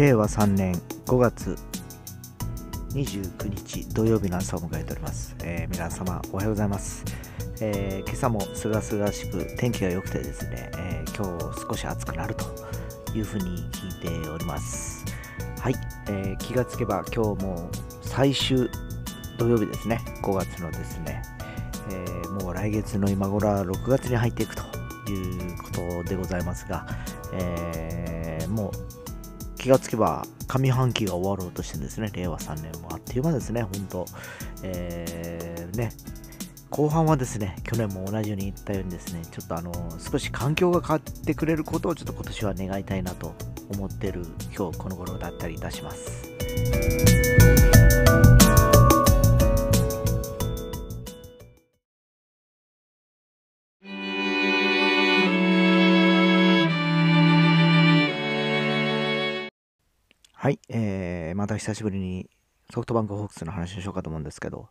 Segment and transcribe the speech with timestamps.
[0.00, 0.72] 令和3年
[1.04, 1.58] 5月
[2.94, 7.04] 29日土曜日の朝を迎えております、えー皆様おはようございます、
[7.60, 12.46] えー今朝もすがすがしく天気が良くてですね、えー今日少し暑くなると
[13.14, 15.04] いうふうに聞いております。
[15.58, 15.74] はい、
[16.08, 17.68] えー気がつけば今日も
[18.00, 18.70] 最終
[19.36, 20.00] 土曜日ですね。
[20.22, 21.20] 5月のですね、
[21.90, 24.62] えーもう来月の今頃は6月に入っていくと
[25.12, 25.68] いうこ
[26.04, 26.86] とでございますが、
[27.34, 28.99] えーもう
[29.60, 34.06] 気がつけば上半期が終わろうとしてですね、令和3年もあっという間ですね、本当、
[34.62, 35.92] えーね、
[36.70, 43.34] 後半はですね、去年も同じように言ったようにですね、ちょっとあの、少し環境が変わってくれることをちょっと今年は願いたいなと
[43.68, 44.24] 思ってる
[44.56, 47.59] 今日この頃だったりいたします。
[60.42, 62.30] はい、えー、また久しぶりに
[62.72, 64.70] ソフトバンクホークスの話をしようかと思うんですけど、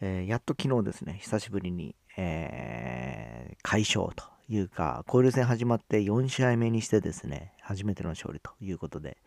[0.00, 9.18] えーやっと昨日ですね、久しぶりに、えー、快勝というか、交流戦始まって4試合目にしてですね、初めての勝利ということで、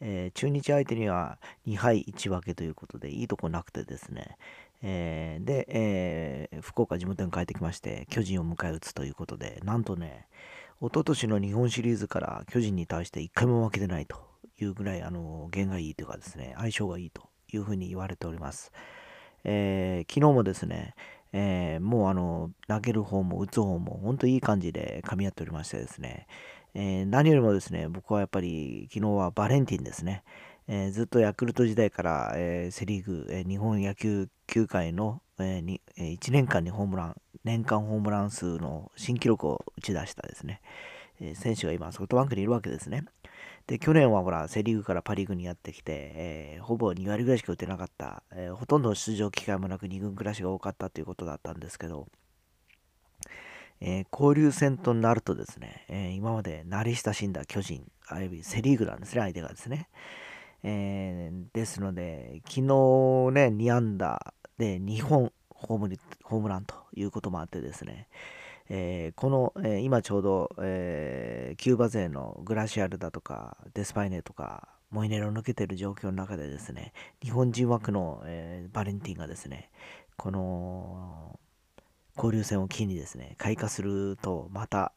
[0.00, 4.36] えー中日相手には2敗1分けということで、いいとこなくてですね、
[4.82, 10.26] えーで、えー福岡地元に帰ってきまして、巨人を迎え撃つということで、なんとね、
[10.82, 14.31] 一昨年の日本シリーズから巨人に対して1回も負けてないと
[14.62, 18.72] いうぐらい、あの、弦がいいというかですね、相性がいいというふうに言われております。
[19.44, 20.94] えー昨日もですね、
[21.32, 26.26] えーもうあの、投げる方も打つ方も本当いい感じで噛み合っておりましてですね、
[26.74, 30.22] えー何よりもですね、僕はやっぱり昨日はバレンティンですね、
[30.68, 40.60] えーずっとヤクルト時代から、えーセ・リーグ、えー日本野球球界の、えーにえ1年間にホームラン、年間ホームラン数の新記録を打ち出したですね、
[41.20, 43.04] えー選手が今ソフトバンクにいるわけですね。
[43.66, 52.08] で、去年はほら、セ・リーグからパ・リーグにやってきて、えーほぼ2割ぐらいしか打てなかった、えーほとんど出場機会もなく2軍暮らしが多かったということだったんですけど、
[53.80, 59.88] えー交流戦となるとですね、えー今まで慣れ親しんだ巨人、あるいはセ・リーグなんですね、相手がですね。
[60.64, 68.08] えーですので、昨日ね、2安打で2本ホームリホームランということもあってですね、
[68.74, 79.70] えーこの、えー今ちょうど、えーキューバ勢のグラシアルだとかデスパイネとかモイネロを抜けてる状況の中でですね日本人枠の、えーバレンティンがですね
[80.16, 81.38] この
[82.16, 84.92] 交流戦を機にですね開花するとまた、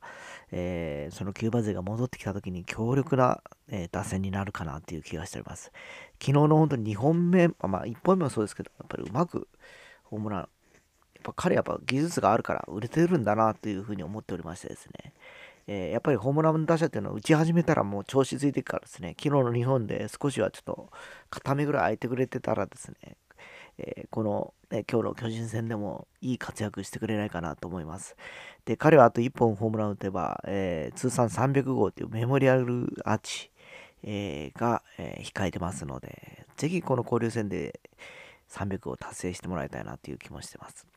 [0.51, 5.73] えーそのキューバ勢が戻ってきた時に強力な、えー打線になるかなっていう気がしております。
[6.21, 9.49] 昨日の本当に2本目まあ1本目もそうですけどやっぱりうまく
[10.03, 10.49] ホームラン
[11.25, 15.13] ぱ彼やっぱ技術があるから売れてるんだなというふうに思っておりましてですね、
[15.67, 20.89] えーやっぱりホームラン打者っていうのは打ち始めたらもう調子ついていくからですね、昨日の日本で少しはちょっと
[21.29, 23.17] 片目ぐらい空いてくれてたらですね、
[23.79, 28.15] えーこの、ね、今日の巨人戦でもいい活躍してくれないかなと思います。
[28.65, 33.51] で、彼はあと1本ホームラン打てば、えー通算300号というメモリアルアーチ、
[34.03, 37.79] えーが、え控えてますので、ぜひこの交流戦で
[38.49, 40.94] 300を達成してもらいたいなという気もしてます。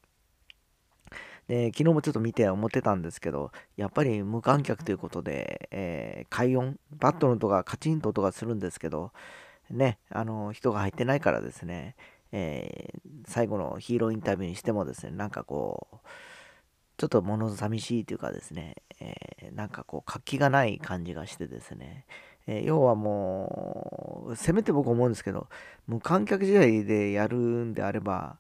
[1.49, 9.13] で昨日もちょっと見て思ってたんですけど、やっぱり無観客ということで、えー快音、バットの音がカチンと音がするんですけど、
[9.71, 11.97] ね、あの人が入ってないからですね、
[12.33, 15.97] えー最後のヒーローインタビューにしてもですね、なんかこう、
[16.97, 22.05] ちょっと物寂しいというかですね、えーなんかこう活気がない感じがしてですね、
[22.47, 25.49] えー要はもう、せめて僕思うんですけど、
[25.87, 28.39] 無観客試合でやるんであれば、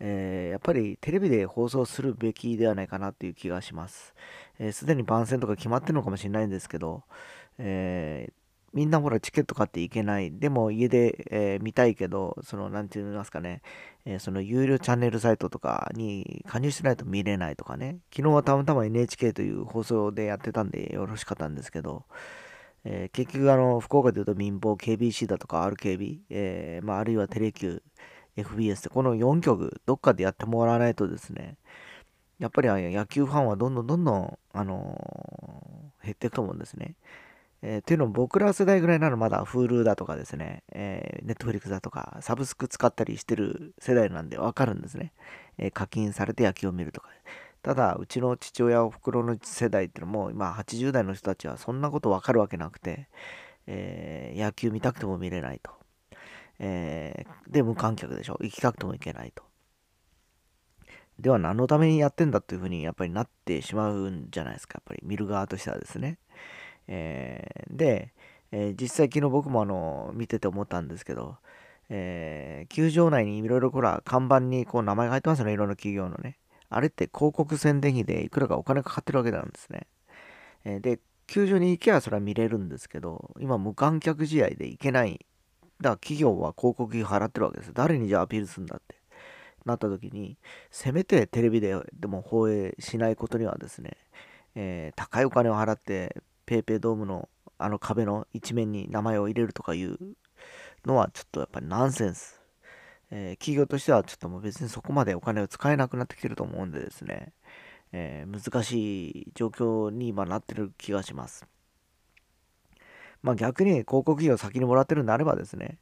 [0.00, 4.14] えーやっぱりテレビで放送するべきではないかなという気がします。
[4.58, 7.02] えーでに番宣とか決まってるのかもしれないんですけど、
[7.58, 8.32] えー
[8.74, 10.38] みんなほらチケット買っていけない。
[10.38, 13.62] でも家で、えー見たいけど、その、なんて言いますかね、
[14.04, 17.98] えーその有料チャンネルサイトとかに加入してないと見れないとかね。
[18.14, 22.04] 昨日はたまたま NHK という放送でやってたんでよろしかったんですけど、
[22.84, 27.82] えー結局あの、福岡でいうと民放 KBC だとか RKB、えまあ、あるいはテレキュー、
[28.36, 31.56] FBS ってこの4局どっかでやってもらわないとですね、
[32.38, 36.94] やっぱり野球ファンはどんどんどんどん、あのー減っていくと思うんですね。
[37.62, 45.12] えーというのも僕ら世代ぐらいならまだ Hulu だとかですね、えー、Netflix だとかサブスク使ったりしてる世代なんでわかるんですね、
[45.58, 47.08] えー課金されて野球を見るとか。
[47.62, 53.08] ただ、うちの父親、おふくろの世代っていうのも、今80代の人たちはそんなことわかるわけなくて、
[53.66, 55.75] えー野球見たくても見れないと。
[56.58, 58.38] えーで、無観客でしょ。
[58.40, 59.44] 行きたくても行けないと。
[61.18, 64.78] では何のためにやってんだというふうにやっぱりなってしまうんじゃないですか。
[64.78, 66.18] やっぱり見る側としてはですね。
[66.88, 68.12] えーで、
[68.52, 71.36] えー、実際昨日僕もあの見てて思ったんですけど、
[71.88, 76.38] えー、球場内にいろいろほら看板にこう名前が入ってますよねいろんな企業のね
[76.68, 79.86] あれって広告宣伝費でいくらかお金かかってるわけなんですね、
[80.64, 85.24] え、で球場に行けばそれは見れるんですけど今無観客試合で行けない
[85.80, 88.96] だから企業は広告費払ってるわけです誰にじゃあアピールするんだって。
[89.66, 90.38] なった時に
[90.70, 93.96] せめてテレビででも放映しないことにはですね、
[94.54, 97.28] えー、高いお金を払って PayPay ドームの
[97.58, 99.98] あの壁の一面に名前を入れるとかいう
[100.84, 102.38] のはちょっとやっぱりナンセンス、
[103.10, 107.32] えー、企業としてはちょっともう別にそこまでお金を使えなくなってきてると思うんでですね、
[107.92, 111.46] えー、難しい状況に今なってる気がします。
[113.26, 115.78] まあ逆に広告費を先にもらってるんであればですね、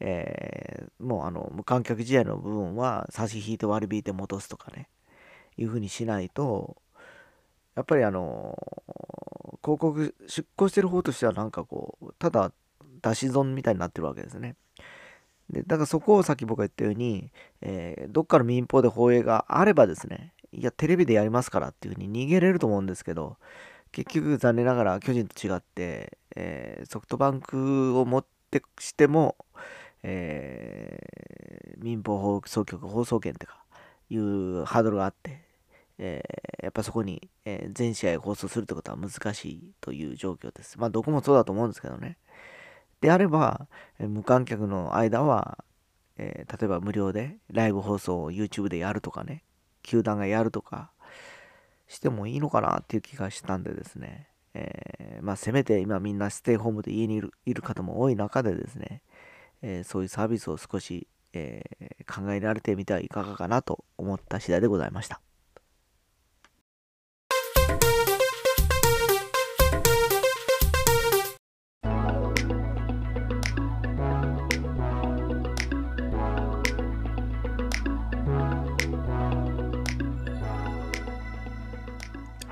[0.00, 4.88] えー、もうあの無観客試合の部分は差し引いて割り引いて戻すとかね
[5.56, 6.76] いうふうにしないと
[7.76, 8.58] やっぱりあの
[9.62, 12.50] 広告出向してる方としてはなんかこうただ
[13.00, 14.56] 出し損みたいになってるわけですね。
[15.50, 17.30] でだからそこをさっき僕が言ったように、
[17.60, 23.36] えー、どっかの民放で放映があればですねいやテレビでやりますからっていうふうに逃げれると思うんですけど
[23.92, 29.36] 結局残念ながら巨人と違って、えー、ソフトバンクを持ってしても
[30.02, 33.64] えー、民放放送局放送権とか
[34.10, 35.42] いうハードルがあって、
[35.98, 40.78] えー、やっぱそこに、え、全試合放送するってことは難しいという状況です。
[40.78, 42.16] まあどこもそうだと思うんですけどね。
[43.00, 43.66] であれば、
[43.98, 45.58] え無観客の間は、
[46.16, 49.44] え例えば無料でライブ放送を YouTube でやるとかね、
[49.82, 50.90] 球団がやるとか
[51.88, 59.02] してもいいのかなっていう気がしたんでですね、えまあせめて今みんなステイホームで家にいるいる方も多い中でですね、
[59.62, 65.20] えー、そういうサービスを少し、えー、考えられてみてはいかがかなと思った次第でございました。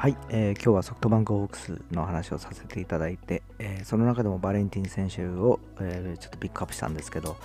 [0.06, 7.36] はい、えー、今日はソフトバンクホークスの話をさせていただいて、えー、その中でもバレンティン選手を、えー、ちょっとピックアップしたんですけど、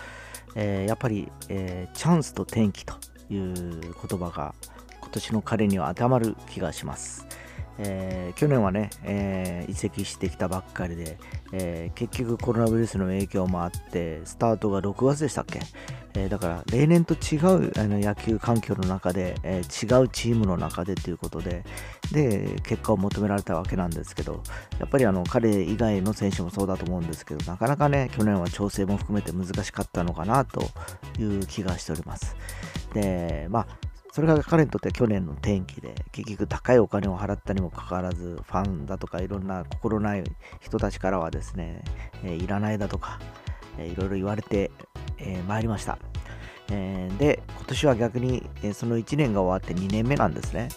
[0.54, 2.94] えやっぱり、えチャンスと転機と
[3.31, 4.54] いう言葉が
[5.00, 7.25] 今年の彼には当てはまる気がします。
[7.80, 11.18] えー、去年はね、え、移籍してきたばっかりで、
[11.54, 15.62] え、結局コロナウイルスの影響もあってスタートが6月でしたっけ、
[16.13, 21.63] えだから例年と違うあの野球環境の中で、え違うチームの中でということで
[22.12, 24.44] で結果を求められたわけなんですけど
[24.80, 30.62] やっぱりあの彼以外の選手もそうだと思うんですけどなかなかね去年は調整も含めて難しかったのかなと
[31.19, 32.36] いう気がしております。
[32.94, 40.24] でまあそれが彼にとっては去年の転機で、結局高いお金を払ったにもかかわらず、ファンだとかいろんな心ない
[40.60, 41.81] 人たちからはですね、
[42.25, 43.19] えー、いらないだとか、
[43.78, 44.69] えー、いろいろ言われて、
[45.21, 45.97] えー、りました。
[46.71, 50.69] え、で、今年は逆に、え、その1年が終わって2年目なんですね。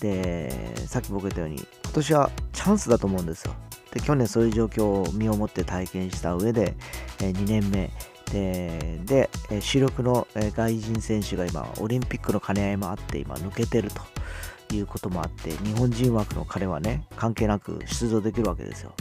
[0.00, 3.54] で、さっき僕言ったように、今年はチャンスだと思うんですよ。
[3.92, 6.74] で、去年そういう状況を身をもって体験した上で、
[7.20, 7.90] え、2年目、
[8.32, 9.30] でで
[9.60, 18.92] 主力の外人選手が今オリンピックの兼ね合いもあって今抜けてるということもあって日本人枠の彼はね関係なく出場できるわけですよ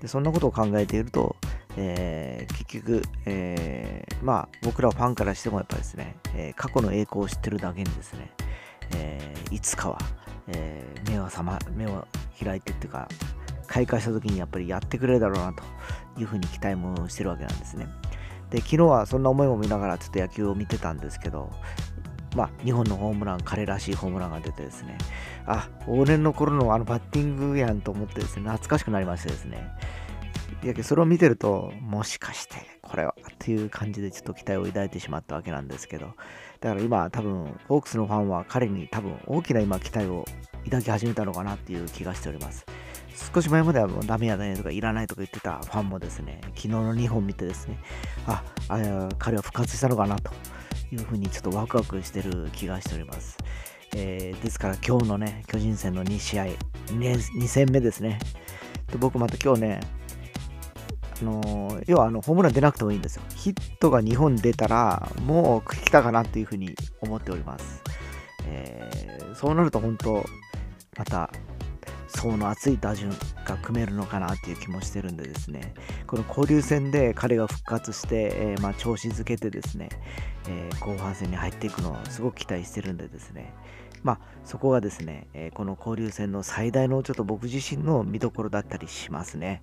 [0.00, 1.34] でそんなことを考えていると、
[1.76, 8.30] えー、結局、えー、まあ僕らファンからしてもやっぱりですね、えー、過去の栄光を知ってるだけにですね、
[8.94, 9.98] えいつかは、
[10.48, 12.06] え目をま目を
[12.42, 13.08] 開いてっていうか
[13.66, 15.62] 開花した時にやっぱりやってくれるだろうなと
[16.20, 17.88] いうふうに期待もしてるわけなんですね。
[18.50, 21.50] で昨日はそんな思いも見ながらちょっと野球を見てたんですけど、
[22.36, 24.98] まあ、2本のホームラン、彼らしいホームランが出てですね、
[25.46, 29.68] あ、往年の頃のあのバッティングやんと思ってですね、懐かしくなりましてですね、
[30.62, 36.12] いやそれを見てると、もしかしてこれはっていう感じでちょっと期待を抱いてしまったわけなんですけど、
[36.60, 40.24] だから今多分、ホークスのファンは彼に多分大きな今期待を
[40.64, 42.64] 抱き始めたのかなっていう気がしております。
[43.34, 47.78] 少し前まではもうダメやねとかいらないとか言ってたファンもですね、昨日の2本見てですね、
[48.26, 50.32] あ、あ彼は復活したのかなと
[50.90, 53.36] いうふうにちょっとワクワクしてる気がしております。
[53.96, 56.56] えー、ですから今日のね、巨人戦の2試合、2,
[57.38, 58.18] 2戦目ですね。
[58.90, 59.80] で僕また今日ね、
[61.20, 63.22] あの、要はあのホームラン出なくてもいいんですよ。
[63.34, 67.82] ヒットが2本出たら、もう来たかなっていうふうに思っております。
[68.46, 70.24] えー、そうなると本当、
[70.96, 71.30] また
[72.08, 73.10] 層の厚い打順
[73.44, 75.74] が組めるのかなっていう気もしてるんでですね、
[76.06, 79.88] この交流戦で彼が復活して、えー、まあ、調子づけてですね、
[80.48, 83.52] えー、後半戦に入っていくのをすごく期待してるんでですね、
[84.02, 89.62] まあ、そこがですね、えー、この交流戦の最大のちょっと僕自身の見どころだったりしますね。